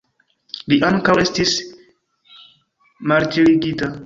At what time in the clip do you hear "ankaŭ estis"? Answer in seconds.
0.89-1.53